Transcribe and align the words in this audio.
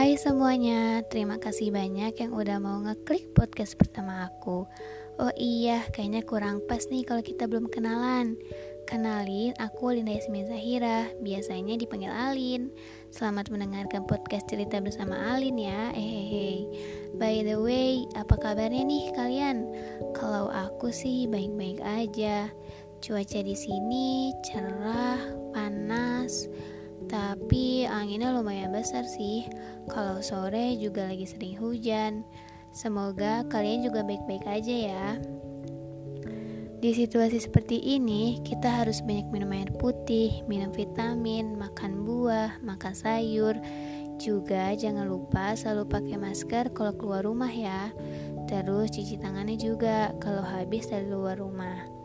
Hai 0.00 0.16
semuanya, 0.16 1.04
terima 1.12 1.36
kasih 1.36 1.76
banyak 1.76 2.16
yang 2.16 2.32
udah 2.32 2.56
mau 2.56 2.80
ngeklik 2.80 3.36
podcast 3.36 3.76
pertama 3.76 4.32
aku. 4.32 4.64
Oh 5.20 5.32
iya, 5.36 5.84
kayaknya 5.92 6.24
kurang 6.24 6.64
pas 6.64 6.88
nih 6.88 7.04
kalau 7.04 7.20
kita 7.20 7.44
belum 7.44 7.68
kenalan. 7.68 8.32
Kenalin, 8.88 9.52
aku 9.60 9.92
Linda 9.92 10.16
Yasmin 10.16 10.48
Zahira, 10.48 11.04
biasanya 11.20 11.76
dipanggil 11.76 12.08
Alin. 12.08 12.72
Selamat 13.12 13.52
mendengarkan 13.52 14.08
podcast 14.08 14.48
cerita 14.48 14.80
bersama 14.80 15.36
Alin 15.36 15.60
ya. 15.60 15.92
Hehehe. 15.92 16.64
By 17.20 17.44
the 17.44 17.60
way, 17.60 18.08
apa 18.16 18.40
kabarnya 18.40 18.80
nih 18.80 19.12
kalian? 19.12 19.68
Kalau 20.16 20.48
aku 20.48 20.88
sih 20.96 21.28
baik-baik 21.28 21.84
aja. 21.84 22.48
Cuaca 23.04 23.40
di 23.44 23.52
sini 23.52 24.32
cerah, 24.48 25.20
panas 25.52 26.48
tapi 27.08 27.88
anginnya 27.88 28.34
lumayan 28.34 28.74
besar 28.74 29.06
sih. 29.06 29.46
Kalau 29.88 30.20
sore 30.20 30.76
juga 30.76 31.08
lagi 31.08 31.24
sering 31.24 31.56
hujan. 31.56 32.26
Semoga 32.70 33.46
kalian 33.48 33.86
juga 33.86 34.04
baik-baik 34.04 34.44
aja 34.46 34.74
ya. 34.74 35.06
Di 36.80 36.96
situasi 36.96 37.44
seperti 37.44 37.76
ini, 37.76 38.40
kita 38.40 38.80
harus 38.80 39.04
banyak 39.04 39.28
minum 39.28 39.52
air 39.52 39.68
putih, 39.76 40.40
minum 40.48 40.72
vitamin, 40.72 41.52
makan 41.60 42.08
buah, 42.08 42.56
makan 42.64 42.96
sayur. 42.96 43.52
Juga 44.16 44.72
jangan 44.72 45.04
lupa 45.04 45.52
selalu 45.52 45.84
pakai 45.92 46.16
masker 46.16 46.72
kalau 46.72 46.96
keluar 46.96 47.28
rumah 47.28 47.52
ya. 47.52 47.92
Terus 48.48 48.96
cuci 48.96 49.20
tangannya 49.20 49.60
juga 49.60 50.16
kalau 50.24 50.40
habis 50.40 50.88
dari 50.88 51.04
luar 51.04 51.36
rumah. 51.36 51.99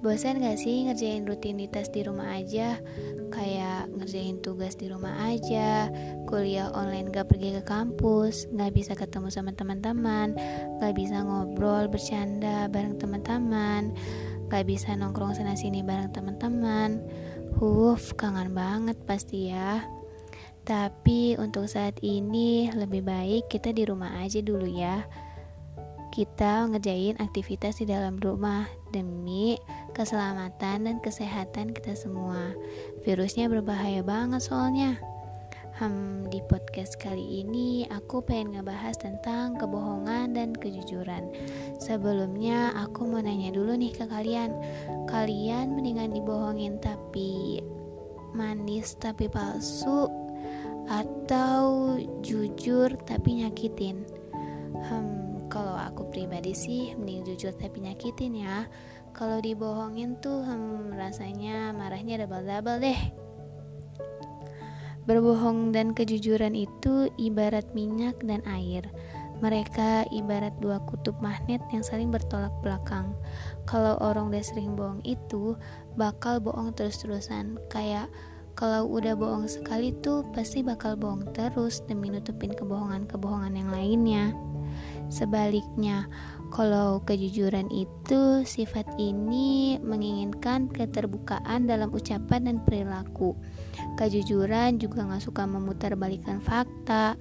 Bosan 0.00 0.40
gak 0.40 0.56
sih 0.56 0.88
ngerjain 0.88 1.28
rutinitas 1.28 1.92
di 1.92 2.00
rumah 2.00 2.40
aja? 2.40 2.80
Kayak 3.28 3.92
ngerjain 3.92 4.40
tugas 4.40 4.72
di 4.72 4.88
rumah 4.88 5.12
aja, 5.28 5.92
kuliah 6.24 6.72
online 6.72 7.12
gak 7.12 7.28
pergi 7.28 7.60
ke 7.60 7.62
kampus, 7.68 8.48
gak 8.56 8.72
bisa 8.72 8.96
ketemu 8.96 9.28
sama 9.28 9.52
teman-teman, 9.52 10.32
gak 10.80 10.96
bisa 10.96 11.20
ngobrol, 11.20 11.84
bercanda 11.92 12.64
bareng 12.72 12.96
teman-teman, 12.96 13.92
gak 14.48 14.64
bisa 14.64 14.96
nongkrong 14.96 15.36
sana-sini 15.36 15.84
bareng 15.84 16.16
teman-teman. 16.16 17.04
Huf, 17.60 18.16
kangen 18.16 18.56
banget 18.56 18.96
pasti 19.04 19.52
ya. 19.52 19.84
Tapi 20.64 21.36
untuk 21.36 21.68
saat 21.68 22.00
ini 22.00 22.72
lebih 22.72 23.04
baik 23.04 23.52
kita 23.52 23.68
di 23.76 23.84
rumah 23.84 24.16
aja 24.24 24.40
dulu 24.40 24.64
ya 24.64 25.04
kita 26.10 26.66
ngerjain 26.66 27.14
aktivitas 27.22 27.78
di 27.78 27.86
dalam 27.86 28.18
rumah 28.18 28.66
demi 28.90 29.54
keselamatan 29.94 30.90
dan 30.90 30.96
kesehatan 30.98 31.70
kita 31.70 31.94
semua. 31.94 32.50
Virusnya 33.06 33.46
berbahaya 33.46 34.02
banget 34.02 34.42
soalnya. 34.42 34.98
Hmm, 35.80 36.28
di 36.28 36.44
podcast 36.44 37.00
kali 37.00 37.40
ini 37.40 37.88
aku 37.88 38.20
pengen 38.20 38.58
ngebahas 38.58 39.00
tentang 39.00 39.56
kebohongan 39.56 40.36
dan 40.36 40.52
kejujuran. 40.52 41.32
Sebelumnya 41.80 42.76
aku 42.76 43.08
mau 43.08 43.22
nanya 43.24 43.48
dulu 43.54 43.78
nih 43.78 43.94
ke 43.94 44.04
kalian. 44.04 44.52
Kalian 45.08 45.72
mendingan 45.72 46.12
dibohongin 46.12 46.76
tapi 46.84 47.64
manis 48.36 48.92
tapi 49.00 49.24
palsu 49.30 50.10
atau 50.90 51.96
jujur 52.20 52.92
tapi 53.08 53.40
nyakitin? 53.40 54.04
Hmm, 54.84 55.29
kalau 55.50 55.74
aku 55.74 56.08
pribadi 56.08 56.54
sih 56.54 56.94
mending 56.94 57.26
jujur 57.34 57.52
tapi 57.52 57.82
nyakitin 57.82 58.46
ya 58.46 58.70
kalau 59.10 59.42
dibohongin 59.42 60.16
tuh 60.22 60.46
hmm, 60.46 60.94
rasanya 60.94 61.74
marahnya 61.74 62.22
double-double 62.22 62.78
deh 62.78 63.00
berbohong 65.04 65.74
dan 65.74 65.90
kejujuran 65.90 66.54
itu 66.54 67.10
ibarat 67.18 67.66
minyak 67.74 68.14
dan 68.22 68.40
air 68.46 68.86
mereka 69.40 70.04
ibarat 70.12 70.52
dua 70.60 70.78
kutub 70.84 71.16
magnet 71.24 71.64
yang 71.72 71.80
saling 71.80 72.12
bertolak 72.12 72.52
belakang. 72.60 73.16
Kalau 73.64 73.96
orang 74.04 74.28
udah 74.28 74.44
sering 74.44 74.76
bohong 74.76 75.00
itu, 75.00 75.56
bakal 75.96 76.44
bohong 76.44 76.76
terus-terusan. 76.76 77.56
Kayak 77.72 78.12
kalau 78.52 78.84
udah 78.84 79.16
bohong 79.16 79.48
sekali 79.48 79.96
tuh 80.04 80.28
pasti 80.36 80.60
bakal 80.60 80.92
bohong 80.92 81.24
terus 81.32 81.80
demi 81.88 82.12
nutupin 82.12 82.52
kebohongan-kebohongan 82.52 83.56
yang 83.56 83.70
lainnya. 83.72 84.24
Sebaliknya, 85.10 86.06
kalau 86.54 87.02
kejujuran 87.02 87.66
itu 87.70 88.42
sifat 88.46 88.86
ini 88.98 89.78
menginginkan 89.82 90.70
keterbukaan 90.70 91.66
dalam 91.66 91.90
ucapan 91.90 92.46
dan 92.46 92.56
perilaku. 92.62 93.34
Kejujuran 93.98 94.78
juga 94.78 95.06
gak 95.06 95.22
suka 95.26 95.46
memutarbalikkan 95.50 96.38
fakta. 96.38 97.18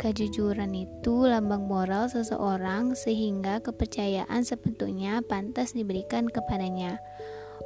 Kejujuran 0.00 0.72
itu 0.72 1.28
lambang 1.28 1.68
moral 1.68 2.08
seseorang 2.08 2.96
sehingga 2.96 3.60
kepercayaan 3.60 4.44
sebetulnya 4.48 5.20
pantas 5.20 5.76
diberikan 5.76 6.24
kepadanya. 6.24 6.96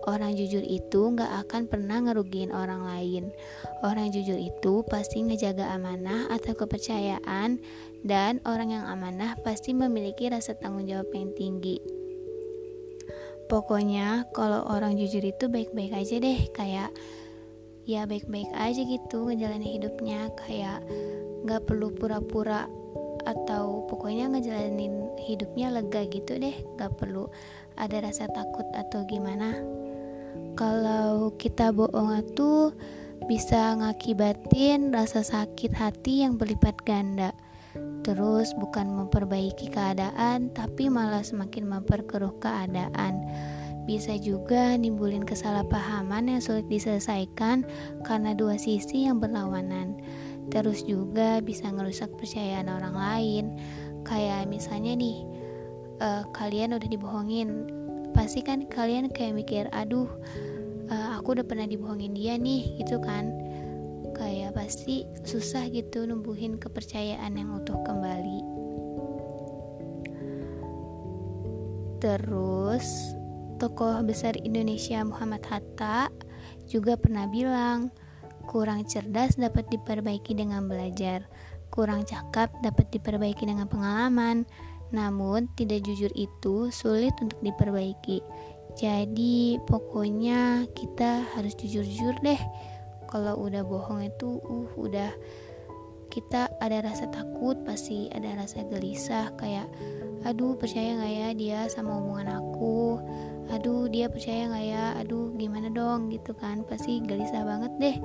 Orang 0.04 0.34
jujur 0.34 0.60
itu 0.66 1.14
gak 1.14 1.46
akan 1.46 1.70
pernah 1.70 2.02
ngerugiin 2.02 2.50
orang 2.50 2.82
lain. 2.84 3.30
Orang 3.86 4.10
jujur 4.10 4.36
itu 4.36 4.82
pasti 4.90 5.22
ngejaga 5.22 5.70
amanah 5.72 6.28
atau 6.34 6.58
kepercayaan 6.58 7.62
dan 8.04 8.42
orang 8.44 8.74
yang 8.74 8.84
amanah 8.84 9.38
pasti 9.46 9.72
memiliki 9.72 10.28
rasa 10.28 10.58
tanggung 10.58 10.84
jawab 10.90 11.08
yang 11.14 11.30
tinggi. 11.38 11.78
Pokoknya 13.46 14.26
kalau 14.34 14.66
orang 14.66 14.98
jujur 14.98 15.22
itu 15.22 15.46
baik-baik 15.46 15.92
aja 15.94 16.16
deh, 16.18 16.48
kayak 16.52 16.90
ya 17.84 18.08
baik-baik 18.08 18.48
aja 18.56 18.80
gitu 18.82 19.28
ngejalanin 19.28 19.78
hidupnya, 19.80 20.32
kayak 20.36 20.82
gak 21.44 21.64
perlu 21.68 21.92
pura-pura 21.92 22.66
atau 23.24 23.88
pokoknya 23.88 24.28
ngejalanin 24.32 25.08
hidupnya 25.20 25.72
lega 25.72 26.04
gitu 26.08 26.36
deh 26.36 26.54
gak 26.76 26.96
perlu 27.00 27.28
ada 27.74 28.04
rasa 28.04 28.30
takut 28.30 28.66
atau 28.76 29.02
gimana. 29.08 29.58
Kalau 30.54 31.34
kita 31.34 31.74
bohong 31.74 32.22
itu 32.22 32.70
bisa 33.26 33.74
ngakibatin 33.74 34.94
rasa 34.94 35.26
sakit 35.26 35.74
hati 35.74 36.22
yang 36.22 36.38
berlipat 36.38 36.78
ganda. 36.86 37.34
Terus 38.06 38.54
bukan 38.54 38.86
memperbaiki 38.86 39.72
keadaan 39.72 40.54
tapi 40.54 40.86
malah 40.86 41.26
semakin 41.26 41.66
memperkeruh 41.66 42.38
keadaan. 42.38 43.24
Bisa 43.84 44.16
juga 44.16 44.78
nimbulin 44.78 45.26
kesalahpahaman 45.26 46.30
yang 46.30 46.40
sulit 46.40 46.64
diselesaikan 46.70 47.68
karena 48.06 48.32
dua 48.32 48.56
sisi 48.56 49.04
yang 49.04 49.20
berlawanan 49.20 50.00
terus 50.52 50.84
juga 50.84 51.40
bisa 51.40 51.68
ngerusak 51.70 52.12
percayaan 52.16 52.68
orang 52.68 52.96
lain. 52.96 53.44
Kayak 54.04 54.48
misalnya 54.48 54.92
nih 54.96 55.16
uh, 56.00 56.24
kalian 56.36 56.76
udah 56.76 56.88
dibohongin. 56.88 57.68
Pasti 58.14 58.44
kan 58.44 58.68
kalian 58.70 59.10
kayak 59.10 59.34
mikir 59.34 59.64
aduh 59.74 60.06
uh, 60.92 61.08
aku 61.18 61.40
udah 61.40 61.46
pernah 61.46 61.66
dibohongin 61.66 62.12
dia 62.12 62.36
nih 62.36 62.76
gitu 62.82 63.00
kan. 63.00 63.32
Kayak 64.14 64.54
pasti 64.54 65.08
susah 65.26 65.66
gitu 65.74 66.06
numbuhin 66.06 66.60
kepercayaan 66.60 67.34
yang 67.34 67.50
utuh 67.58 67.80
kembali. 67.82 68.40
Terus 71.98 73.16
tokoh 73.56 74.04
besar 74.04 74.36
Indonesia 74.44 75.00
Muhammad 75.02 75.40
Hatta 75.48 76.12
juga 76.68 77.00
pernah 77.00 77.24
bilang 77.24 77.88
Kurang 78.54 78.86
cerdas 78.86 79.34
dapat 79.34 79.66
diperbaiki 79.66 80.38
dengan 80.38 80.70
belajar, 80.70 81.26
kurang 81.74 82.06
cakap 82.06 82.54
dapat 82.62 82.86
diperbaiki 82.94 83.50
dengan 83.50 83.66
pengalaman, 83.66 84.46
namun 84.94 85.50
tidak 85.58 85.82
jujur 85.82 86.14
itu 86.14 86.70
sulit 86.70 87.10
untuk 87.18 87.42
diperbaiki. 87.42 88.22
Jadi, 88.78 89.58
pokoknya 89.66 90.70
kita 90.70 91.26
harus 91.34 91.58
jujur-jujur 91.58 92.14
deh. 92.22 92.38
Kalau 93.10 93.42
udah 93.42 93.66
bohong 93.66 94.06
itu, 94.06 94.38
uh, 94.46 94.70
udah 94.78 95.10
kita 96.14 96.46
ada 96.62 96.78
rasa 96.86 97.10
takut, 97.10 97.58
pasti 97.66 98.06
ada 98.14 98.38
rasa 98.38 98.62
gelisah, 98.70 99.34
kayak, 99.34 99.66
aduh, 100.22 100.54
percaya 100.54 100.94
nggak 100.94 101.10
ya 101.10 101.28
dia 101.34 101.60
sama 101.66 101.98
omongan 101.98 102.38
aku? 102.38 103.02
Aduh, 103.50 103.90
dia 103.90 104.06
percaya 104.06 104.46
nggak 104.46 104.66
ya? 104.70 104.84
Aduh, 105.02 105.34
gimana 105.34 105.74
dong, 105.74 106.06
gitu 106.14 106.38
kan? 106.38 106.62
Pasti 106.62 107.02
gelisah 107.02 107.42
banget 107.42 107.74
deh. 107.82 107.98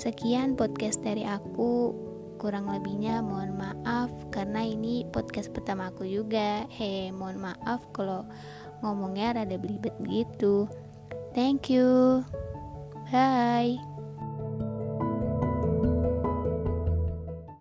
Sekian 0.00 0.56
podcast 0.56 1.04
dari 1.04 1.28
aku. 1.28 1.92
Kurang 2.40 2.72
lebihnya 2.72 3.20
mohon 3.20 3.52
maaf 3.52 4.08
karena 4.32 4.64
ini 4.64 5.04
podcast 5.12 5.52
pertama 5.52 5.92
aku 5.92 6.08
juga. 6.08 6.64
Hei, 6.72 7.12
mohon 7.12 7.36
maaf 7.36 7.84
kalau 7.92 8.24
ngomongnya 8.80 9.36
rada 9.36 9.60
belibet 9.60 9.92
gitu. 10.08 10.64
Thank 11.36 11.68
you. 11.68 12.24
Bye. 13.12 13.89